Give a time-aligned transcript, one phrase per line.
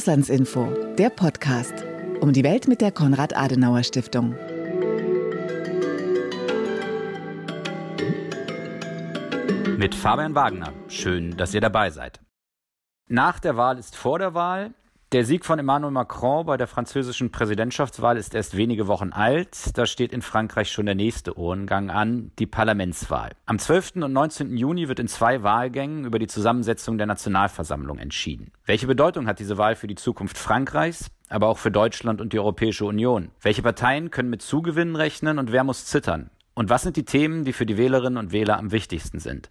[0.00, 0.64] Auslandsinfo,
[0.96, 1.74] der Podcast.
[2.22, 4.30] Um die Welt mit der Konrad-Adenauer-Stiftung.
[9.76, 10.72] Mit Fabian Wagner.
[10.88, 12.18] Schön, dass ihr dabei seid.
[13.08, 14.72] Nach der Wahl ist vor der Wahl.
[15.12, 19.76] Der Sieg von Emmanuel Macron bei der französischen Präsidentschaftswahl ist erst wenige Wochen alt.
[19.76, 23.32] Da steht in Frankreich schon der nächste Ohrengang an, die Parlamentswahl.
[23.44, 23.96] Am 12.
[23.96, 24.56] und 19.
[24.56, 28.52] Juni wird in zwei Wahlgängen über die Zusammensetzung der Nationalversammlung entschieden.
[28.66, 32.38] Welche Bedeutung hat diese Wahl für die Zukunft Frankreichs, aber auch für Deutschland und die
[32.38, 33.32] Europäische Union?
[33.40, 36.30] Welche Parteien können mit Zugewinnen rechnen und wer muss zittern?
[36.60, 39.50] Und was sind die Themen, die für die Wählerinnen und Wähler am wichtigsten sind?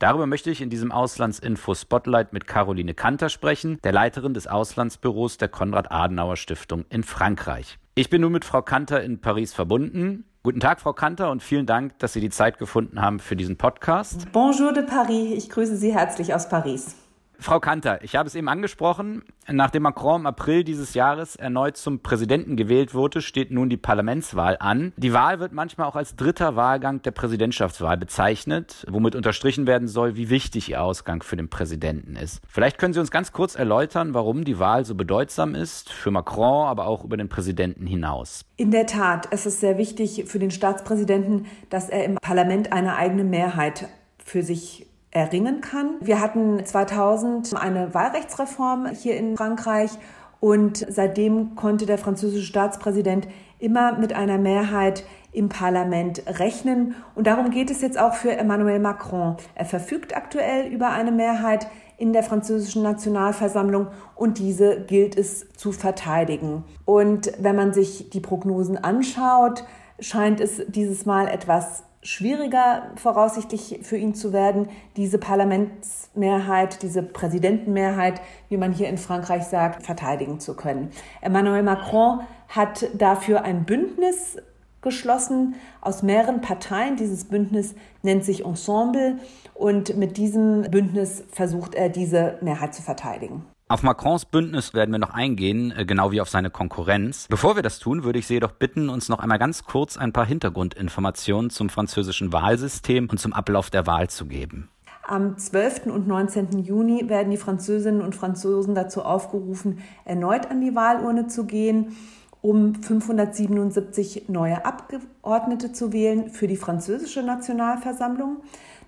[0.00, 5.38] Darüber möchte ich in diesem Auslandsinfo Spotlight mit Caroline Kanter sprechen, der Leiterin des Auslandsbüros
[5.38, 7.78] der Konrad-Adenauer-Stiftung in Frankreich.
[7.94, 10.24] Ich bin nun mit Frau Kanter in Paris verbunden.
[10.42, 13.56] Guten Tag, Frau Kanter, und vielen Dank, dass Sie die Zeit gefunden haben für diesen
[13.56, 14.26] Podcast.
[14.32, 15.30] Bonjour de Paris.
[15.44, 16.96] Ich grüße Sie herzlich aus Paris.
[17.40, 19.22] Frau Kanter, ich habe es eben angesprochen.
[19.48, 24.58] Nachdem Macron im April dieses Jahres erneut zum Präsidenten gewählt wurde, steht nun die Parlamentswahl
[24.60, 24.92] an.
[24.98, 30.16] Die Wahl wird manchmal auch als dritter Wahlgang der Präsidentschaftswahl bezeichnet, womit unterstrichen werden soll,
[30.16, 32.42] wie wichtig ihr Ausgang für den Präsidenten ist.
[32.46, 36.68] Vielleicht können Sie uns ganz kurz erläutern, warum die Wahl so bedeutsam ist, für Macron,
[36.68, 38.44] aber auch über den Präsidenten hinaus.
[38.58, 42.96] In der Tat, es ist sehr wichtig für den Staatspräsidenten, dass er im Parlament eine
[42.96, 43.88] eigene Mehrheit
[44.22, 45.96] für sich erringen kann.
[46.00, 49.90] Wir hatten 2000 eine Wahlrechtsreform hier in Frankreich
[50.38, 56.94] und seitdem konnte der französische Staatspräsident immer mit einer Mehrheit im Parlament rechnen.
[57.14, 59.36] Und darum geht es jetzt auch für Emmanuel Macron.
[59.54, 65.70] Er verfügt aktuell über eine Mehrheit in der französischen Nationalversammlung und diese gilt es zu
[65.72, 66.64] verteidigen.
[66.86, 69.64] Und wenn man sich die Prognosen anschaut,
[70.00, 78.20] scheint es dieses Mal etwas schwieriger voraussichtlich für ihn zu werden, diese Parlamentsmehrheit, diese Präsidentenmehrheit,
[78.48, 80.90] wie man hier in Frankreich sagt, verteidigen zu können.
[81.20, 84.38] Emmanuel Macron hat dafür ein Bündnis
[84.80, 86.96] geschlossen aus mehreren Parteien.
[86.96, 89.18] Dieses Bündnis nennt sich Ensemble
[89.54, 93.44] und mit diesem Bündnis versucht er, diese Mehrheit zu verteidigen.
[93.70, 97.28] Auf Macrons Bündnis werden wir noch eingehen, äh, genau wie auf seine Konkurrenz.
[97.30, 100.12] Bevor wir das tun, würde ich Sie jedoch bitten, uns noch einmal ganz kurz ein
[100.12, 104.68] paar Hintergrundinformationen zum französischen Wahlsystem und zum Ablauf der Wahl zu geben.
[105.06, 105.86] Am 12.
[105.86, 106.64] und 19.
[106.64, 111.96] Juni werden die Französinnen und Franzosen dazu aufgerufen, erneut an die Wahlurne zu gehen,
[112.40, 118.38] um 577 neue Abgeordnete zu wählen für die französische Nationalversammlung.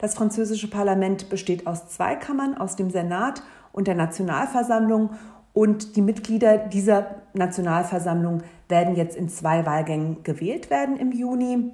[0.00, 5.10] Das französische Parlament besteht aus zwei Kammern, aus dem Senat und der Nationalversammlung.
[5.53, 11.72] Und die Mitglieder dieser Nationalversammlung werden jetzt in zwei Wahlgängen gewählt werden im Juni.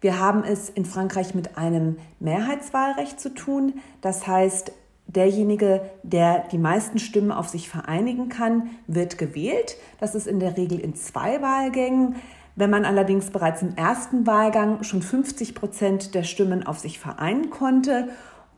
[0.00, 3.74] Wir haben es in Frankreich mit einem Mehrheitswahlrecht zu tun.
[4.02, 4.72] Das heißt,
[5.06, 9.76] derjenige, der die meisten Stimmen auf sich vereinigen kann, wird gewählt.
[9.98, 12.16] Das ist in der Regel in zwei Wahlgängen.
[12.56, 17.50] Wenn man allerdings bereits im ersten Wahlgang schon 50 Prozent der Stimmen auf sich vereinen
[17.50, 18.08] konnte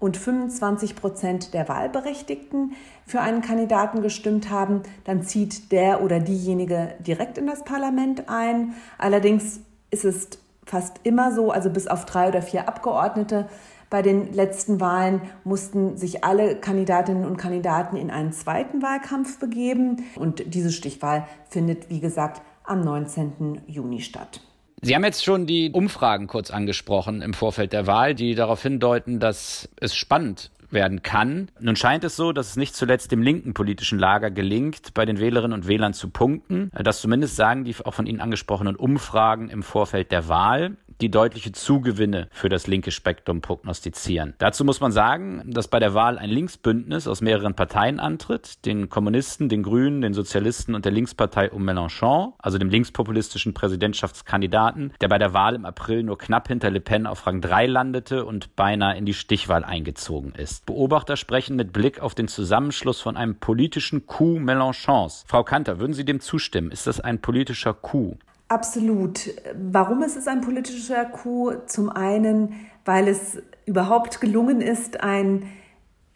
[0.00, 2.72] und 25 Prozent der Wahlberechtigten
[3.06, 8.74] für einen Kandidaten gestimmt haben, dann zieht der oder diejenige direkt in das Parlament ein.
[8.98, 9.60] Allerdings
[9.90, 10.28] ist es
[10.64, 13.48] fast immer so, also bis auf drei oder vier Abgeordnete,
[13.90, 20.04] bei den letzten Wahlen mussten sich alle Kandidatinnen und Kandidaten in einen zweiten Wahlkampf begeben.
[20.14, 23.62] Und diese Stichwahl findet, wie gesagt, am 19.
[23.66, 24.42] Juni statt.
[24.80, 29.18] Sie haben jetzt schon die Umfragen kurz angesprochen im Vorfeld der Wahl, die darauf hindeuten,
[29.18, 31.48] dass es spannend werden kann.
[31.60, 35.18] Nun scheint es so, dass es nicht zuletzt dem linken politischen Lager gelingt, bei den
[35.18, 36.70] Wählerinnen und Wählern zu punkten.
[36.74, 41.52] Das zumindest sagen die auch von Ihnen angesprochenen Umfragen im Vorfeld der Wahl die deutliche
[41.52, 44.34] Zugewinne für das linke Spektrum prognostizieren.
[44.38, 48.88] Dazu muss man sagen, dass bei der Wahl ein Linksbündnis aus mehreren Parteien antritt, den
[48.88, 55.08] Kommunisten, den Grünen, den Sozialisten und der Linkspartei um Mélenchon, also dem linkspopulistischen Präsidentschaftskandidaten, der
[55.08, 58.56] bei der Wahl im April nur knapp hinter Le Pen auf Rang 3 landete und
[58.56, 60.66] beinahe in die Stichwahl eingezogen ist.
[60.66, 65.24] Beobachter sprechen mit Blick auf den Zusammenschluss von einem politischen Coup Mélenchons.
[65.26, 66.70] Frau Kanter, würden Sie dem zustimmen?
[66.70, 68.18] Ist das ein politischer Coup?
[68.48, 69.30] Absolut.
[69.54, 71.52] Warum ist es ein politischer Coup?
[71.66, 72.54] Zum einen,
[72.84, 75.44] weil es überhaupt gelungen ist, ein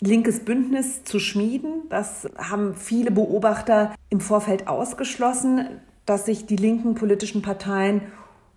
[0.00, 1.82] linkes Bündnis zu schmieden.
[1.90, 5.68] Das haben viele Beobachter im Vorfeld ausgeschlossen,
[6.06, 8.00] dass sich die linken politischen Parteien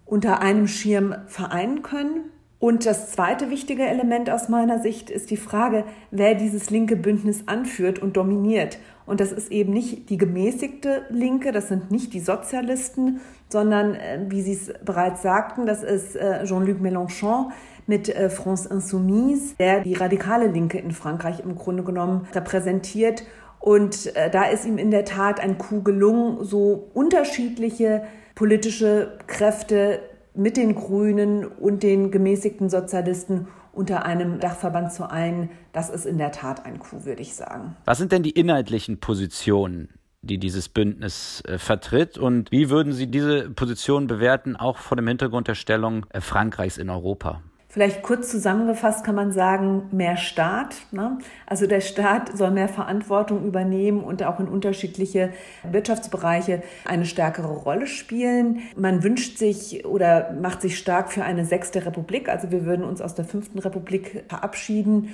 [0.05, 2.31] unter einem Schirm vereinen können.
[2.59, 7.43] Und das zweite wichtige Element aus meiner Sicht ist die Frage, wer dieses linke Bündnis
[7.47, 8.79] anführt und dominiert.
[9.05, 14.19] Und das ist eben nicht die gemäßigte Linke, das sind nicht die Sozialisten, sondern, äh,
[14.29, 17.51] wie Sie es bereits sagten, das ist äh, Jean-Luc Mélenchon
[17.87, 23.23] mit äh, France Insoumise, der die radikale Linke in Frankreich im Grunde genommen repräsentiert.
[23.59, 28.03] Und da ist ihm in der Tat ein Coup gelungen, so unterschiedliche
[28.35, 30.01] politische Kräfte
[30.35, 35.49] mit den Grünen und den gemäßigten Sozialisten unter einem Dachverband zu ein.
[35.73, 37.75] Das ist in der Tat ein Coup, würde ich sagen.
[37.85, 39.89] Was sind denn die inhaltlichen Positionen,
[40.21, 42.17] die dieses Bündnis äh, vertritt?
[42.17, 46.77] Und wie würden Sie diese Position bewerten, auch vor dem Hintergrund der Stellung äh, Frankreichs
[46.77, 47.41] in Europa?
[47.75, 50.77] Vielleicht kurz zusammengefasst kann man sagen, mehr Staat.
[50.91, 51.17] Ne?
[51.45, 55.33] Also der Staat soll mehr Verantwortung übernehmen und auch in unterschiedliche
[55.69, 58.61] Wirtschaftsbereiche eine stärkere Rolle spielen.
[58.77, 62.29] Man wünscht sich oder macht sich stark für eine sechste Republik.
[62.29, 65.09] Also wir würden uns aus der fünften Republik verabschieden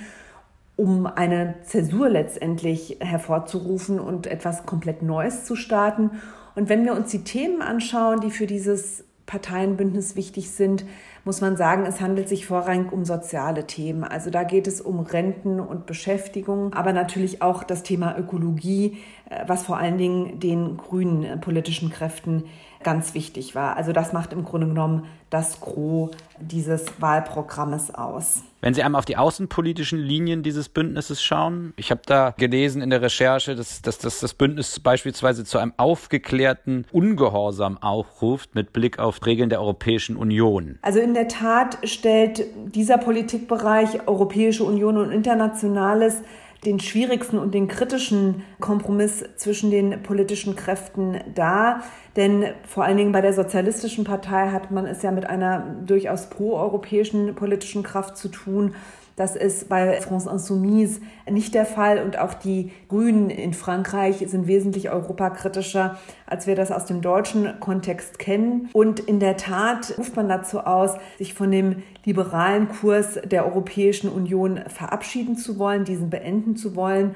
[0.76, 6.12] um eine Zäsur letztendlich hervorzurufen und etwas komplett Neues zu starten.
[6.54, 10.84] Und wenn wir uns die Themen anschauen, die für dieses Parteienbündnis wichtig sind,
[11.24, 14.04] muss man sagen, es handelt sich vorrangig um soziale Themen.
[14.04, 18.98] Also da geht es um Renten und Beschäftigung, aber natürlich auch das Thema Ökologie,
[19.30, 22.44] äh, was vor allen Dingen den grünen äh, politischen Kräften
[22.82, 23.76] ganz wichtig war.
[23.76, 26.10] Also das macht im Grunde genommen das Gros
[26.40, 28.42] dieses Wahlprogrammes aus.
[28.64, 32.90] Wenn Sie einmal auf die außenpolitischen Linien dieses Bündnisses schauen, ich habe da gelesen in
[32.90, 39.00] der Recherche, dass, dass, dass das Bündnis beispielsweise zu einem aufgeklärten Ungehorsam aufruft mit Blick
[39.00, 40.78] auf Regeln der Europäischen Union.
[40.82, 46.22] Also in der Tat stellt dieser Politikbereich Europäische Union und Internationales
[46.64, 51.82] den schwierigsten und den kritischen Kompromiss zwischen den politischen Kräften dar.
[52.14, 56.30] Denn vor allen Dingen bei der Sozialistischen Partei hat man es ja mit einer durchaus
[56.30, 58.74] proeuropäischen politischen Kraft zu tun.
[59.22, 64.48] Das ist bei France Insoumise nicht der Fall und auch die Grünen in Frankreich sind
[64.48, 65.96] wesentlich europakritischer,
[66.26, 68.68] als wir das aus dem deutschen Kontext kennen.
[68.72, 74.10] Und in der Tat ruft man dazu aus, sich von dem liberalen Kurs der Europäischen
[74.10, 77.14] Union verabschieden zu wollen, diesen beenden zu wollen,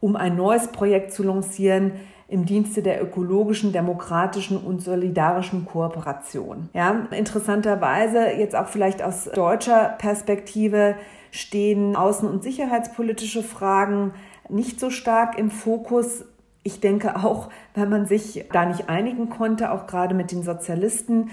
[0.00, 1.92] um ein neues Projekt zu lancieren,
[2.32, 6.70] im Dienste der ökologischen, demokratischen und solidarischen Kooperation.
[6.72, 10.94] Ja, interessanterweise jetzt auch vielleicht aus deutscher Perspektive
[11.30, 14.14] stehen außen- und sicherheitspolitische Fragen
[14.48, 16.24] nicht so stark im Fokus.
[16.62, 21.30] Ich denke auch, wenn man sich da nicht einigen konnte, auch gerade mit den Sozialisten,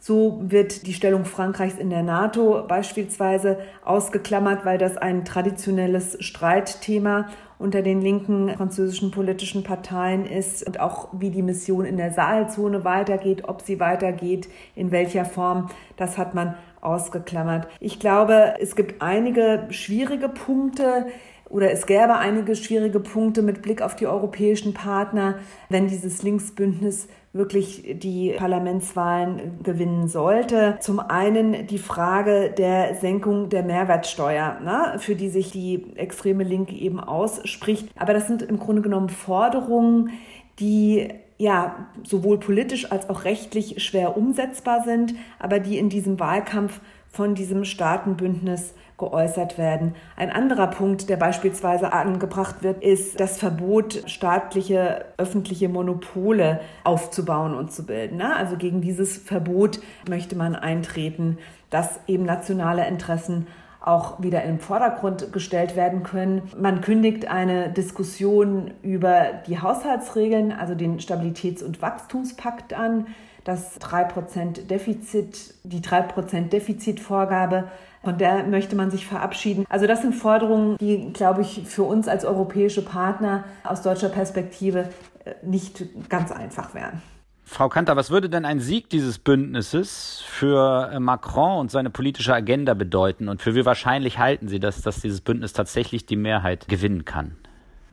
[0.00, 7.28] so wird die Stellung Frankreichs in der NATO beispielsweise ausgeklammert, weil das ein traditionelles Streitthema
[7.60, 12.84] unter den linken französischen politischen Parteien ist und auch wie die Mission in der Saalzone
[12.84, 17.68] weitergeht, ob sie weitergeht, in welcher Form, das hat man ausgeklammert.
[17.78, 21.06] Ich glaube, es gibt einige schwierige Punkte,
[21.50, 27.08] oder es gäbe einige schwierige Punkte mit Blick auf die europäischen Partner, wenn dieses Linksbündnis
[27.32, 30.78] wirklich die Parlamentswahlen gewinnen sollte.
[30.80, 36.74] Zum einen die Frage der Senkung der Mehrwertsteuer, ne, für die sich die extreme Linke
[36.74, 37.88] eben ausspricht.
[37.96, 40.10] Aber das sind im Grunde genommen Forderungen,
[40.58, 46.80] die ja sowohl politisch als auch rechtlich schwer umsetzbar sind, aber die in diesem Wahlkampf
[47.10, 49.94] von diesem Staatenbündnis geäußert werden.
[50.16, 57.72] Ein anderer Punkt, der beispielsweise angebracht wird, ist das Verbot, staatliche öffentliche Monopole aufzubauen und
[57.72, 58.18] zu bilden.
[58.18, 58.36] Ne?
[58.36, 61.38] Also gegen dieses Verbot möchte man eintreten,
[61.70, 63.46] dass eben nationale Interessen
[63.80, 66.42] auch wieder im Vordergrund gestellt werden können.
[66.58, 73.06] Man kündigt eine Diskussion über die Haushaltsregeln, also den Stabilitäts- und Wachstumspakt an,
[73.44, 77.68] das 3% Defizit, die 3% Defizitvorgabe
[78.02, 79.66] von der möchte man sich verabschieden.
[79.68, 84.88] Also das sind Forderungen, die, glaube ich, für uns als europäische Partner aus deutscher Perspektive
[85.24, 87.02] äh, nicht ganz einfach wären.
[87.44, 92.32] Frau Kanter, was würde denn ein Sieg dieses Bündnisses für äh, Macron und seine politische
[92.32, 93.28] Agenda bedeuten?
[93.28, 97.36] Und für wie wahrscheinlich halten Sie das, dass dieses Bündnis tatsächlich die Mehrheit gewinnen kann?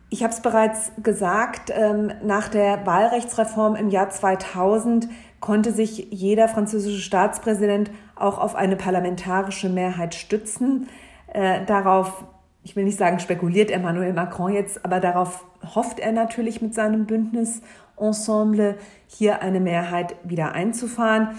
[0.09, 5.09] Ich habe es bereits gesagt, ähm, nach der Wahlrechtsreform im Jahr 2000
[5.39, 10.88] konnte sich jeder französische Staatspräsident auch auf eine parlamentarische Mehrheit stützen.
[11.27, 12.25] Äh, darauf,
[12.63, 17.06] ich will nicht sagen, spekuliert Emmanuel Macron jetzt, aber darauf hofft er natürlich mit seinem
[17.06, 18.77] Bündnisensemble
[19.08, 21.29] hier eine Mehrheit wieder einzufahren.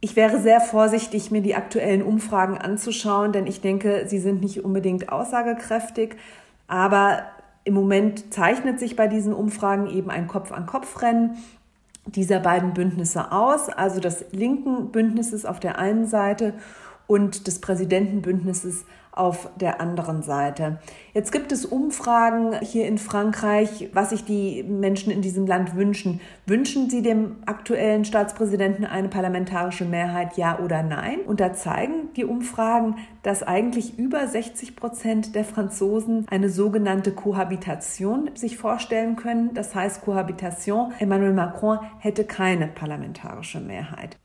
[0.00, 4.64] Ich wäre sehr vorsichtig, mir die aktuellen Umfragen anzuschauen, denn ich denke, sie sind nicht
[4.64, 6.16] unbedingt aussagekräftig.
[6.66, 7.22] Aber
[7.64, 11.36] im Moment zeichnet sich bei diesen Umfragen eben ein Kopf-an-Kopf-Rennen
[12.06, 16.54] dieser beiden Bündnisse aus, also des linken Bündnisses auf der einen Seite
[17.12, 20.78] und des Präsidentenbündnisses auf der anderen Seite.
[21.12, 26.22] Jetzt gibt es Umfragen hier in Frankreich, was sich die Menschen in diesem Land wünschen.
[26.46, 31.18] Wünschen sie dem aktuellen Staatspräsidenten eine parlamentarische Mehrheit, ja oder nein?
[31.26, 38.30] Und da zeigen die Umfragen, dass eigentlich über 60 Prozent der Franzosen eine sogenannte Kohabitation
[38.32, 39.52] sich vorstellen können.
[39.52, 40.94] Das heißt Kohabitation.
[40.98, 44.16] Emmanuel Macron hätte keine parlamentarische Mehrheit.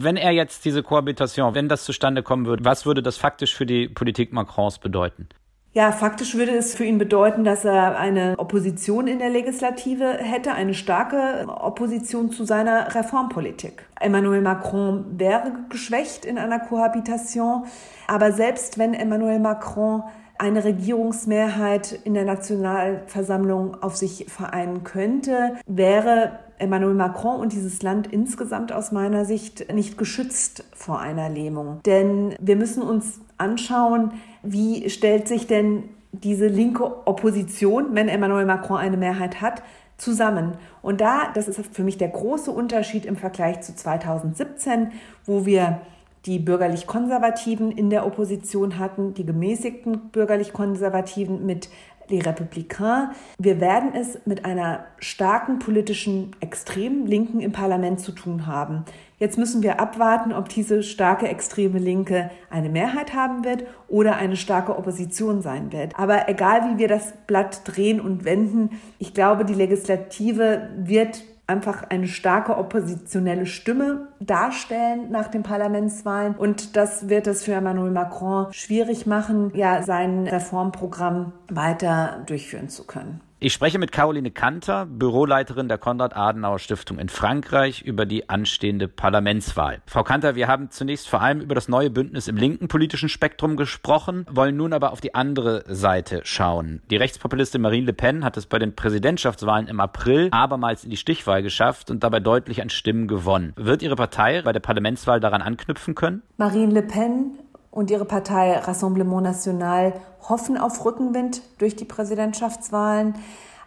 [0.00, 3.66] Wenn er jetzt diese Kohabitation, wenn das zustande kommen würde, was würde das faktisch für
[3.66, 5.28] die Politik Macrons bedeuten?
[5.72, 10.52] Ja, faktisch würde es für ihn bedeuten, dass er eine Opposition in der Legislative hätte,
[10.52, 13.86] eine starke Opposition zu seiner Reformpolitik.
[14.00, 17.64] Emmanuel Macron wäre geschwächt in einer Kohabitation,
[18.06, 20.04] aber selbst wenn Emmanuel Macron
[20.38, 28.06] eine Regierungsmehrheit in der Nationalversammlung auf sich vereinen könnte, wäre Emmanuel Macron und dieses Land
[28.06, 31.80] insgesamt aus meiner Sicht nicht geschützt vor einer Lähmung.
[31.86, 34.12] Denn wir müssen uns anschauen,
[34.42, 39.62] wie stellt sich denn diese linke Opposition, wenn Emmanuel Macron eine Mehrheit hat,
[39.98, 40.54] zusammen.
[40.80, 44.92] Und da, das ist für mich der große Unterschied im Vergleich zu 2017,
[45.26, 45.80] wo wir
[46.26, 51.68] die bürgerlich-konservativen in der Opposition hatten, die gemäßigten bürgerlich-konservativen mit
[52.10, 53.10] Les Républicains.
[53.38, 58.84] Wir werden es mit einer starken politischen extremen Linken im Parlament zu tun haben.
[59.18, 64.36] Jetzt müssen wir abwarten, ob diese starke extreme Linke eine Mehrheit haben wird oder eine
[64.36, 65.98] starke Opposition sein wird.
[65.98, 71.84] Aber egal wie wir das Blatt drehen und wenden, ich glaube, die Legislative wird einfach
[71.88, 76.34] eine starke oppositionelle Stimme darstellen nach den Parlamentswahlen.
[76.34, 82.84] Und das wird es für Emmanuel Macron schwierig machen, ja, sein Reformprogramm weiter durchführen zu
[82.84, 83.20] können.
[83.40, 89.80] Ich spreche mit Caroline Kanter, Büroleiterin der Konrad-Adenauer-Stiftung in Frankreich, über die anstehende Parlamentswahl.
[89.86, 93.56] Frau Kanter, wir haben zunächst vor allem über das neue Bündnis im linken politischen Spektrum
[93.56, 96.82] gesprochen, wollen nun aber auf die andere Seite schauen.
[96.90, 100.96] Die Rechtspopulistin Marine Le Pen hat es bei den Präsidentschaftswahlen im April abermals in die
[100.96, 103.52] Stichwahl geschafft und dabei deutlich an Stimmen gewonnen.
[103.54, 104.07] Wird Ihre Partei
[104.42, 106.22] bei der Parlamentswahl daran anknüpfen können?
[106.36, 107.38] Marine Le Pen
[107.70, 109.92] und ihre Partei Rassemblement National
[110.28, 113.14] hoffen auf Rückenwind durch die Präsidentschaftswahlen.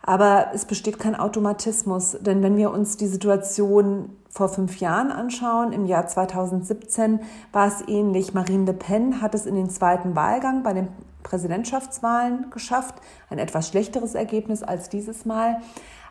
[0.03, 5.73] Aber es besteht kein Automatismus, denn wenn wir uns die Situation vor fünf Jahren anschauen,
[5.73, 7.19] im Jahr 2017
[7.51, 8.33] war es ähnlich.
[8.33, 10.87] Marine Le Pen hat es in den zweiten Wahlgang bei den
[11.23, 12.95] Präsidentschaftswahlen geschafft,
[13.29, 15.57] ein etwas schlechteres Ergebnis als dieses Mal.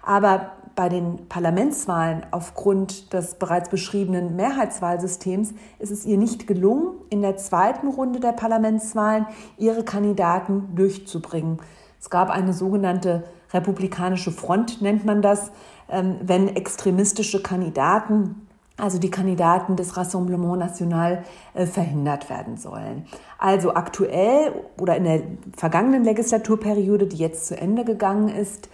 [0.02, 7.22] Aber bei den Parlamentswahlen aufgrund des bereits beschriebenen Mehrheitswahlsystems ist es ihr nicht gelungen, in
[7.22, 9.26] der zweiten Runde der Parlamentswahlen
[9.58, 11.58] ihre Kandidaten durchzubringen.
[12.00, 15.50] Es gab eine sogenannte republikanische Front, nennt man das,
[15.88, 18.46] ähm, wenn extremistische Kandidaten
[18.80, 21.24] also die Kandidaten des Rassemblement National
[21.54, 23.06] äh, verhindert werden sollen.
[23.38, 25.22] Also aktuell oder in der
[25.56, 28.68] vergangenen Legislaturperiode, die jetzt zu Ende gegangen ist,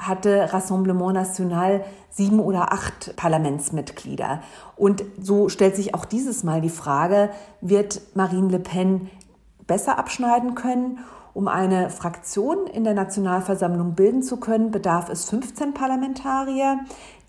[0.00, 4.40] hatte Rassemblement National sieben oder acht Parlamentsmitglieder.
[4.76, 7.30] Und so stellt sich auch dieses Mal die Frage,
[7.60, 9.10] wird Marine Le Pen
[9.66, 10.98] besser abschneiden können?
[11.32, 16.80] Um eine Fraktion in der Nationalversammlung bilden zu können, bedarf es 15 Parlamentarier.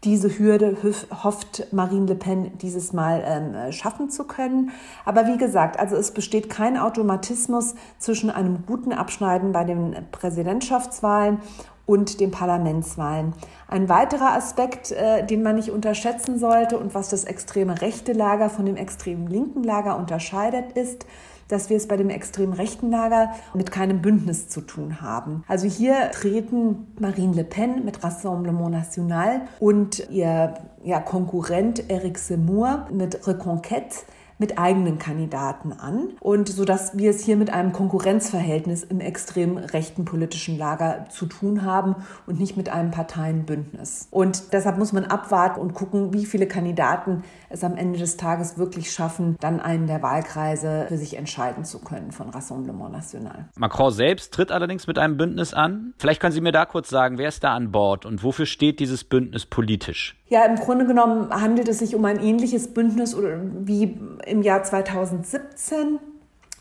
[0.03, 0.75] Diese Hürde
[1.23, 4.71] hofft Marine Le Pen dieses Mal ähm, schaffen zu können.
[5.05, 11.37] Aber wie gesagt, also es besteht kein Automatismus zwischen einem guten Abschneiden bei den Präsidentschaftswahlen
[11.85, 13.33] und den Parlamentswahlen.
[13.67, 18.49] Ein weiterer Aspekt, äh, den man nicht unterschätzen sollte und was das extreme rechte Lager
[18.49, 21.05] von dem extremen linken Lager unterscheidet, ist,
[21.51, 25.43] dass wir es bei dem extrem rechten Lager mit keinem Bündnis zu tun haben.
[25.47, 30.53] Also hier treten Marine Le Pen mit Rassemblement National und ihr
[30.83, 34.03] ja, Konkurrent Eric Zemmour mit Reconquête
[34.41, 39.57] mit eigenen Kandidaten an und so dass wir es hier mit einem Konkurrenzverhältnis im extrem
[39.57, 41.95] rechten politischen Lager zu tun haben
[42.25, 44.07] und nicht mit einem Parteienbündnis.
[44.09, 48.57] Und deshalb muss man abwarten und gucken, wie viele Kandidaten es am Ende des Tages
[48.57, 53.45] wirklich schaffen, dann einen der Wahlkreise für sich entscheiden zu können von Rassemblement National.
[53.55, 55.93] Macron selbst tritt allerdings mit einem Bündnis an.
[55.99, 58.79] Vielleicht können Sie mir da kurz sagen, wer ist da an Bord und wofür steht
[58.79, 60.20] dieses Bündnis politisch?
[60.31, 65.99] Ja, im Grunde genommen handelt es sich um ein ähnliches Bündnis wie im Jahr 2017.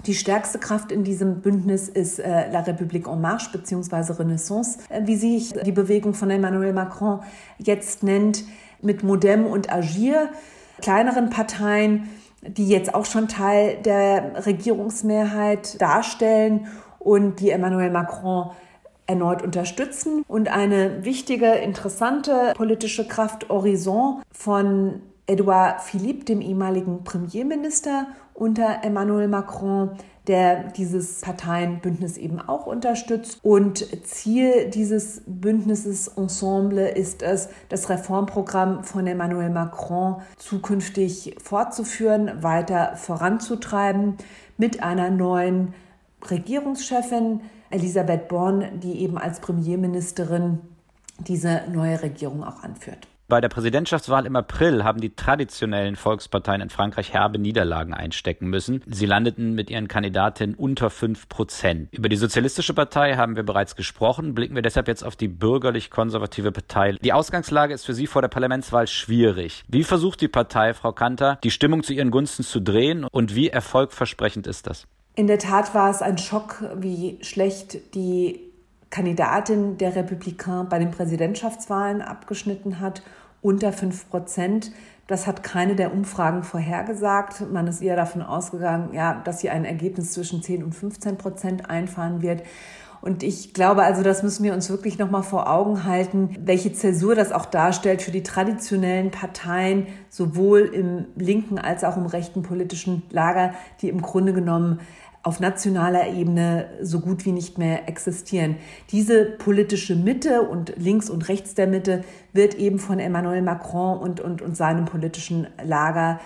[0.06, 4.14] Die stärkste Kraft in diesem Bündnis ist äh, La République en Marche bzw.
[4.14, 7.20] Renaissance, äh, wie sich die Bewegung von Emmanuel Macron
[7.58, 8.42] jetzt nennt,
[8.82, 10.30] mit Modem und Agir,
[10.82, 12.08] kleineren Parteien,
[12.42, 16.66] die jetzt auch schon Teil der Regierungsmehrheit darstellen
[16.98, 18.50] und die Emmanuel Macron
[19.10, 28.06] erneut unterstützen und eine wichtige, interessante politische Kraft Horizon von Edouard Philippe, dem ehemaligen Premierminister
[28.34, 29.90] unter Emmanuel Macron,
[30.28, 33.40] der dieses Parteienbündnis eben auch unterstützt.
[33.42, 42.94] Und Ziel dieses Bündnisses Ensemble ist es, das Reformprogramm von Emmanuel Macron zukünftig fortzuführen, weiter
[42.94, 44.18] voranzutreiben
[44.56, 45.74] mit einer neuen
[46.30, 47.40] Regierungschefin,
[47.70, 50.58] Elisabeth Born, die eben als Premierministerin
[51.18, 53.06] diese neue Regierung auch anführt.
[53.30, 58.82] Bei der Präsidentschaftswahl im April haben die traditionellen Volksparteien in Frankreich herbe Niederlagen einstecken müssen.
[58.88, 61.90] Sie landeten mit ihren Kandidatinnen unter fünf Prozent.
[61.92, 64.34] Über die Sozialistische Partei haben wir bereits gesprochen.
[64.34, 66.96] Blicken wir deshalb jetzt auf die bürgerlich-konservative Partei.
[67.00, 69.62] Die Ausgangslage ist für Sie vor der Parlamentswahl schwierig.
[69.68, 73.48] Wie versucht die Partei, Frau Kanter, die Stimmung zu ihren Gunsten zu drehen und wie
[73.48, 74.88] erfolgversprechend ist das?
[75.20, 78.40] In der Tat war es ein Schock, wie schlecht die
[78.88, 83.02] Kandidatin der Republikaner bei den Präsidentschaftswahlen abgeschnitten hat,
[83.42, 84.72] unter 5 Prozent.
[85.08, 87.52] Das hat keine der Umfragen vorhergesagt.
[87.52, 91.68] Man ist eher davon ausgegangen, ja, dass sie ein Ergebnis zwischen 10 und 15 Prozent
[91.68, 92.42] einfahren wird.
[93.02, 97.14] Und ich glaube also, das müssen wir uns wirklich nochmal vor Augen halten, welche Zäsur
[97.14, 103.02] das auch darstellt für die traditionellen Parteien, sowohl im linken als auch im rechten politischen
[103.10, 104.80] Lager, die im Grunde genommen
[105.22, 108.56] auf nationaler Ebene so gut wie nicht mehr existieren.
[108.90, 114.20] Diese politische Mitte und links und rechts der Mitte wird eben von Emmanuel Macron und,
[114.20, 116.20] und, und seinem politischen Lager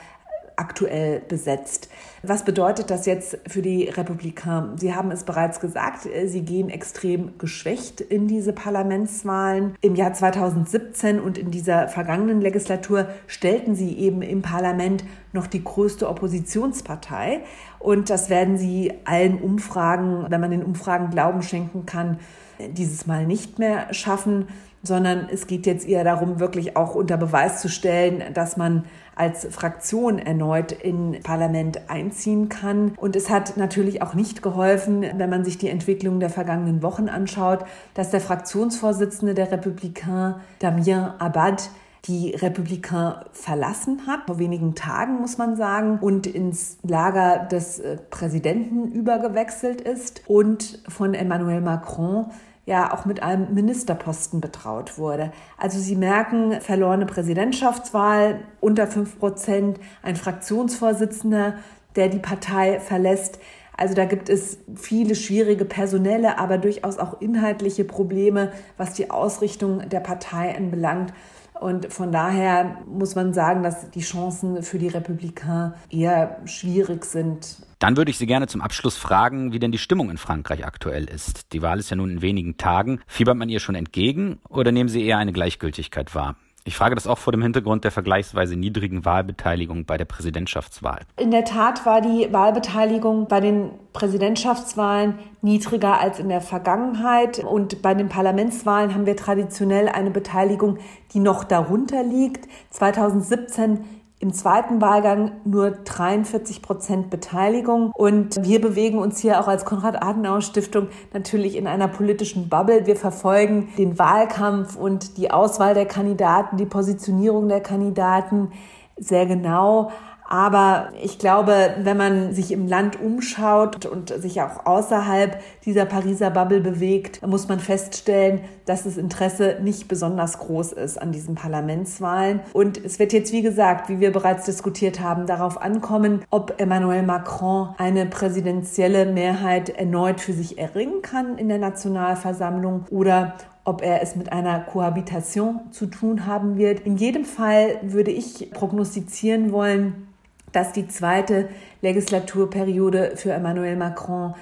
[0.57, 1.89] aktuell besetzt.
[2.23, 4.75] Was bedeutet das jetzt für die Republikaner?
[4.79, 9.77] Sie haben es bereits gesagt, sie gehen extrem geschwächt in diese Parlamentswahlen.
[9.81, 15.63] Im Jahr 2017 und in dieser vergangenen Legislatur stellten sie eben im Parlament noch die
[15.63, 17.43] größte Oppositionspartei.
[17.79, 22.19] Und das werden sie allen Umfragen, wenn man den Umfragen Glauben schenken kann,
[22.59, 24.47] dieses Mal nicht mehr schaffen,
[24.85, 28.85] sondern es geht jetzt eher darum, wirklich auch unter Beweis zu stellen, dass man
[29.17, 32.93] als Fraktion erneut in Parlament einziehen kann.
[32.97, 37.09] Und es hat natürlich auch nicht geholfen, wenn man sich die Entwicklung der vergangenen Wochen
[37.09, 41.71] anschaut, dass der Fraktionsvorsitzende der Republikaner, Damien Abad,
[42.07, 47.97] die Republikaner verlassen hat, vor wenigen Tagen muss man sagen, und ins Lager des äh,
[48.11, 52.27] Präsidenten übergewechselt ist und von Emmanuel Macron
[52.67, 55.33] ja auch mit einem Ministerposten betraut wurde.
[55.59, 61.55] Also Sie merken, verlorene Präsidentschaftswahl unter fünf Prozent, ein Fraktionsvorsitzender,
[61.97, 63.39] der die Partei verlässt.
[63.77, 69.89] Also da gibt es viele schwierige personelle, aber durchaus auch inhaltliche Probleme, was die Ausrichtung
[69.89, 71.13] der Partei anbelangt.
[71.61, 77.59] Und von daher muss man sagen, dass die Chancen für die Republikaner eher schwierig sind.
[77.79, 81.05] Dann würde ich Sie gerne zum Abschluss fragen, wie denn die Stimmung in Frankreich aktuell
[81.05, 81.53] ist.
[81.53, 83.01] Die Wahl ist ja nun in wenigen Tagen.
[83.07, 86.37] Fiebert man ihr schon entgegen oder nehmen Sie eher eine Gleichgültigkeit wahr?
[86.67, 91.01] Ich frage das auch vor dem Hintergrund der vergleichsweise niedrigen Wahlbeteiligung bei der Präsidentschaftswahl.
[91.19, 97.41] In der Tat war die Wahlbeteiligung bei den Präsidentschaftswahlen niedriger als in der Vergangenheit.
[97.41, 100.79] Und bei den Parlamentswahlen haben wir traditionell eine Beteiligung,
[101.13, 102.49] die noch darunter liegt.
[102.71, 103.85] 2017
[104.25, 107.93] im zweiten Wahlgang nur 43 Prozent Beteiligung.
[107.95, 112.87] Und wir bewegen uns hier auch als Konrad-Adenauer-Stiftung natürlich in einer politischen Bubble.
[112.87, 118.51] Wir verfolgen den Wahlkampf und die Auswahl der Kandidaten, die Positionierung der Kandidaten
[118.97, 119.91] sehr genau.
[120.27, 126.31] Aber ich glaube, wenn man sich im Land umschaut und sich auch außerhalb dieser Pariser
[126.31, 132.41] Bubble bewegt, muss man feststellen, dass das Interesse nicht besonders groß ist an diesen Parlamentswahlen.
[132.55, 137.03] Und es wird jetzt, wie gesagt, wie wir bereits diskutiert haben, darauf ankommen, ob Emmanuel
[137.03, 143.35] Macron eine präsidentielle Mehrheit erneut für sich erringen kann in der Nationalversammlung oder
[143.65, 146.81] ob er es mit einer Kohabitation zu tun haben wird.
[146.81, 150.09] In jedem Fall würde ich prognostizieren wollen,
[150.55, 151.49] dass die zweite
[151.83, 154.35] Legislaturperiode für Emmanuel Macron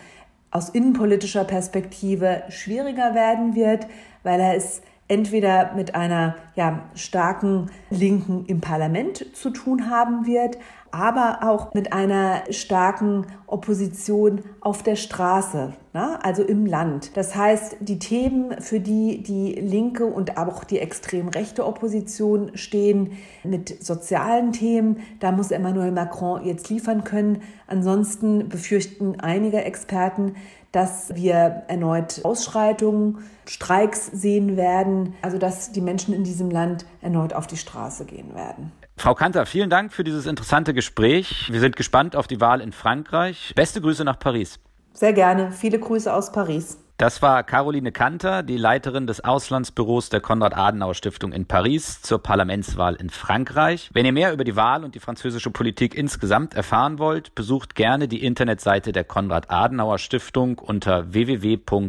[0.50, 3.86] aus innenpolitischer Perspektive schwieriger werden wird,
[4.22, 10.56] weil er es entweder mit einer ja, starken Linken im Parlament zu tun haben wird,
[10.90, 16.18] aber auch mit einer starken Opposition auf der Straße, ne?
[16.22, 17.14] also im Land.
[17.16, 23.12] Das heißt, die Themen, für die die linke und auch die extrem rechte Opposition stehen,
[23.42, 27.42] mit sozialen Themen, da muss Emmanuel Macron jetzt liefern können.
[27.66, 30.36] Ansonsten befürchten einige Experten,
[30.72, 37.34] dass wir erneut Ausschreitungen, Streiks sehen werden, also dass die Menschen in diesem Land erneut
[37.34, 38.72] auf die Straße gehen werden.
[38.96, 41.50] Frau Kanter, vielen Dank für dieses interessante Gespräch.
[41.50, 43.52] Wir sind gespannt auf die Wahl in Frankreich.
[43.54, 44.60] Beste Grüße nach Paris.
[44.92, 45.52] Sehr gerne.
[45.52, 46.78] Viele Grüße aus Paris.
[47.02, 53.10] Das war Caroline Kanter, die Leiterin des Auslandsbüros der Konrad-Adenauer-Stiftung in Paris zur Parlamentswahl in
[53.10, 53.90] Frankreich.
[53.92, 58.06] Wenn ihr mehr über die Wahl und die französische Politik insgesamt erfahren wollt, besucht gerne
[58.06, 61.82] die Internetseite der Konrad-Adenauer-Stiftung unter www.kass.de.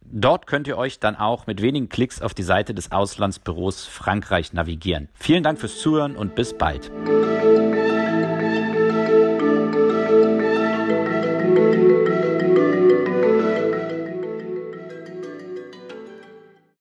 [0.00, 4.54] Dort könnt ihr euch dann auch mit wenigen Klicks auf die Seite des Auslandsbüros Frankreich
[4.54, 5.10] navigieren.
[5.12, 6.90] Vielen Dank fürs Zuhören und bis bald.